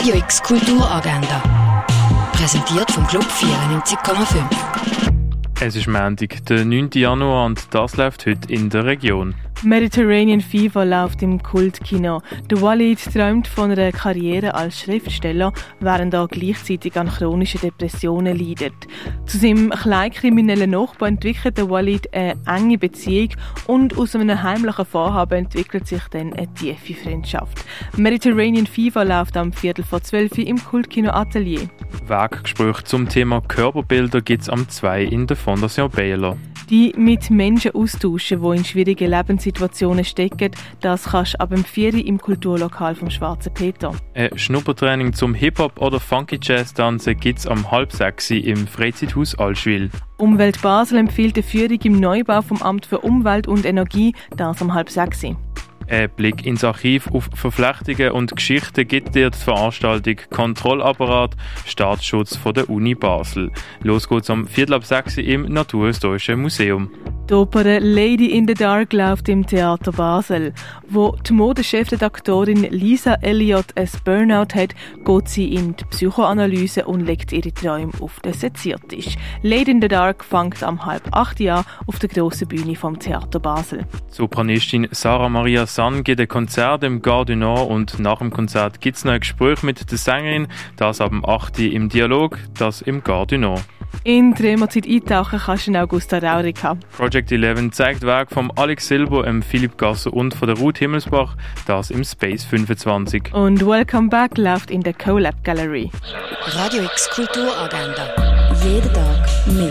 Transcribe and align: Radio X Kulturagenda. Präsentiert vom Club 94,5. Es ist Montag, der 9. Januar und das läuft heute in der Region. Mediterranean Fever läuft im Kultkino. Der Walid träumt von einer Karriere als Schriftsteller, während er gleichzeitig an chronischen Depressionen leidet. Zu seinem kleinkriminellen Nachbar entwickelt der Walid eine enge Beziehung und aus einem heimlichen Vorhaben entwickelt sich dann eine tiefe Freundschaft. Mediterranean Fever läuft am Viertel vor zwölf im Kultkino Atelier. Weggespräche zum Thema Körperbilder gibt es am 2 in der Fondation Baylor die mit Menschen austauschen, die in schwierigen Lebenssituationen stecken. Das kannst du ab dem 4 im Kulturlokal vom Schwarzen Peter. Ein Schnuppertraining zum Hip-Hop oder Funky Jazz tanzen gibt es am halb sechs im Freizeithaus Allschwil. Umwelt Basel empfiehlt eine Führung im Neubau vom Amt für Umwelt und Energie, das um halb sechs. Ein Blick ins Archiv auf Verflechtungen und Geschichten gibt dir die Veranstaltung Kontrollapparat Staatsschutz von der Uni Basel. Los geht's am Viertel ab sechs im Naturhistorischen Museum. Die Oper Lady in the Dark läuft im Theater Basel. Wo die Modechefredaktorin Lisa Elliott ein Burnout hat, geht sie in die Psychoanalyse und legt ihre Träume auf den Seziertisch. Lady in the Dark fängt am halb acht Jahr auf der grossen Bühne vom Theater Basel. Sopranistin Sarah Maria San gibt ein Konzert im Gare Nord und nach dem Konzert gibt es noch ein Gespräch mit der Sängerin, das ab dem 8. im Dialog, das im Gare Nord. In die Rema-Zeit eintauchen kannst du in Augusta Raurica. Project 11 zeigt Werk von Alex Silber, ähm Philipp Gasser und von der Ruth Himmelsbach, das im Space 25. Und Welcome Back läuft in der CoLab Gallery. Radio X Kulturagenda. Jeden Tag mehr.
Radio 0.00 0.14
X 0.14 0.42
Kulturagenda. 0.42 1.42
Präsentiert 2.32 2.90
vom 2.90 3.06
Club 3.06 3.22
94,5. 3.22 4.42
Es 5.60 5.76
ist 5.76 5.88
Montag, 5.88 6.42
der 6.46 6.64
9. 6.64 6.88
Januar 6.94 7.44
und 7.44 7.74
das 7.74 7.98
läuft 7.98 8.24
heute 8.24 8.50
in 8.50 8.70
der 8.70 8.86
Region. 8.86 9.34
Mediterranean 9.62 10.40
Fever 10.40 10.86
läuft 10.86 11.22
im 11.22 11.42
Kultkino. 11.42 12.22
Der 12.50 12.62
Walid 12.62 12.98
träumt 13.12 13.46
von 13.46 13.70
einer 13.70 13.92
Karriere 13.92 14.54
als 14.54 14.80
Schriftsteller, 14.80 15.52
während 15.80 16.14
er 16.14 16.28
gleichzeitig 16.28 16.96
an 16.96 17.08
chronischen 17.08 17.60
Depressionen 17.60 18.38
leidet. 18.38 18.72
Zu 19.26 19.36
seinem 19.36 19.68
kleinkriminellen 19.70 20.70
Nachbar 20.70 21.08
entwickelt 21.08 21.58
der 21.58 21.68
Walid 21.68 22.12
eine 22.14 22.36
enge 22.46 22.78
Beziehung 22.78 23.30
und 23.66 23.98
aus 23.98 24.16
einem 24.16 24.42
heimlichen 24.42 24.86
Vorhaben 24.86 25.40
entwickelt 25.40 25.86
sich 25.86 26.02
dann 26.10 26.32
eine 26.32 26.52
tiefe 26.54 26.94
Freundschaft. 26.94 27.64
Mediterranean 27.96 28.66
Fever 28.66 29.04
läuft 29.04 29.36
am 29.36 29.52
Viertel 29.52 29.84
vor 29.84 30.02
zwölf 30.02 30.38
im 30.38 30.56
Kultkino 30.56 31.10
Atelier. 31.10 31.68
Weggespräche 32.06 32.84
zum 32.84 33.08
Thema 33.08 33.42
Körperbilder 33.42 34.22
gibt 34.22 34.42
es 34.42 34.48
am 34.48 34.68
2 34.68 35.04
in 35.04 35.26
der 35.26 35.36
Fondation 35.36 35.90
Baylor 35.90 36.38
die 36.70 36.94
mit 36.96 37.30
Menschen 37.30 37.72
austauschen, 37.74 38.40
die 38.42 38.56
in 38.56 38.64
schwierigen 38.64 39.10
Lebenssituationen 39.10 40.04
stecken. 40.04 40.52
Das 40.80 41.04
kannst 41.04 41.34
du 41.34 41.40
ab 41.40 41.50
dem 41.50 41.64
4 41.64 42.06
im 42.06 42.18
Kulturlokal 42.18 42.94
vom 42.94 43.10
Schwarzen 43.10 43.52
Peter. 43.52 43.92
Ein 44.14 44.36
Schnuppertraining 44.38 45.12
zum 45.12 45.34
Hip-Hop 45.34 45.80
oder 45.80 45.98
Funky 45.98 46.38
Jazz 46.40 46.72
tanzen 46.72 47.18
gibt 47.18 47.40
es 47.40 47.46
am 47.46 47.70
halb 47.70 47.92
sechs 47.92 48.30
im 48.30 48.66
Freizeithaus 48.66 49.36
Allschwil. 49.38 49.90
Umwelt 50.18 50.62
Basel 50.62 50.98
empfiehlt 50.98 51.36
eine 51.36 51.42
Führung 51.42 51.80
im 51.82 51.98
Neubau 51.98 52.42
vom 52.42 52.62
Amt 52.62 52.86
für 52.86 53.00
Umwelt 53.00 53.48
und 53.48 53.64
Energie, 53.64 54.14
das 54.36 54.62
um 54.62 54.74
halb 54.74 54.90
sechs. 54.90 55.24
Ein 55.90 56.08
Blick 56.08 56.46
ins 56.46 56.62
Archiv 56.62 57.08
auf 57.08 57.28
Verflechtungen 57.34 58.12
und 58.12 58.36
Geschichten 58.36 58.86
gibt 58.86 59.16
dir 59.16 59.30
die 59.30 59.36
Veranstaltung 59.36 60.18
Kontrollapparat 60.30 61.36
Staatsschutz 61.66 62.36
von 62.36 62.54
der 62.54 62.70
Uni 62.70 62.94
Basel. 62.94 63.50
Los 63.82 64.08
geht's 64.08 64.30
am 64.30 64.46
Viertel 64.46 64.74
ab 64.74 64.84
sechs 64.84 65.16
im 65.16 65.52
Naturhistorischen 65.52 66.40
Museum. 66.40 66.92
Die 67.30 67.34
Oper 67.36 67.78
Lady 67.78 68.36
in 68.36 68.48
the 68.48 68.54
Dark 68.54 68.92
läuft 68.92 69.28
im 69.28 69.46
Theater 69.46 69.92
Basel. 69.92 70.52
Wo 70.88 71.14
die 71.24 71.32
Modechefredaktorin 71.32 72.64
Lisa 72.72 73.14
Elliott 73.22 73.66
ein 73.76 73.88
Burnout 74.04 74.52
hat, 74.56 74.74
geht 75.04 75.28
sie 75.28 75.54
in 75.54 75.76
die 75.76 75.84
Psychoanalyse 75.84 76.86
und 76.86 77.02
legt 77.06 77.30
ihre 77.32 77.54
Träume 77.54 77.92
auf 78.00 78.18
den 78.18 78.32
Seziertisch. 78.32 79.14
Lady 79.42 79.70
in 79.70 79.80
the 79.80 79.86
Dark 79.86 80.24
fängt 80.24 80.64
am 80.64 80.84
halb 80.84 81.04
acht 81.12 81.38
Jahr 81.38 81.64
auf 81.86 82.00
der 82.00 82.08
grossen 82.08 82.48
Bühne 82.48 82.74
vom 82.74 82.98
Theater 82.98 83.38
Basel. 83.38 83.86
Sopranistin 84.08 84.88
Sarah 84.90 85.28
Maria 85.28 85.66
San 85.66 86.02
gibt 86.02 86.20
ein 86.20 86.26
Konzert 86.26 86.82
im 86.82 87.00
Gare 87.00 87.36
Nord 87.36 87.70
und 87.70 88.00
nach 88.00 88.18
dem 88.18 88.32
Konzert 88.32 88.80
gibt 88.80 88.96
es 88.96 89.04
noch 89.04 89.12
ein 89.12 89.20
Gespräch 89.20 89.62
mit 89.62 89.88
der 89.88 89.98
Sängerin, 89.98 90.48
das 90.74 91.00
ab 91.00 91.10
dem 91.10 91.24
8. 91.24 91.60
im 91.60 91.90
Dialog, 91.90 92.38
das 92.58 92.82
im 92.82 93.04
Gare 93.04 93.38
Nord. 93.38 93.62
In 94.02 94.34
die 94.34 94.42
Rema-Zeit 94.42 94.86
eintauchen 94.86 95.38
kannst 95.38 95.66
du 95.66 95.72
in 95.72 95.76
Augusta 95.76 96.18
Raurica. 96.18 96.76
Project 96.96 97.32
11 97.32 97.72
zeigt 97.72 98.02
Werk 98.02 98.30
von 98.30 98.50
Alex 98.56 98.88
Silber, 98.88 99.26
ähm 99.26 99.42
Philipp 99.42 99.76
Gasser 99.76 100.12
und 100.12 100.34
von 100.34 100.48
der 100.48 100.56
Ruth 100.56 100.78
Himmelsbach, 100.78 101.36
das 101.66 101.90
im 101.90 102.04
Space 102.04 102.44
25. 102.44 103.34
Und 103.34 103.66
Welcome 103.66 104.08
Back 104.08 104.38
läuft 104.38 104.70
in 104.70 104.82
der 104.82 104.94
CoLab 104.94 105.44
Gallery. 105.44 105.90
Radio 106.46 106.84
X 106.84 107.10
Kulturagenda. 107.10 108.14
Jeden 108.64 108.92
Tag 108.92 109.28
mehr. 109.46 109.70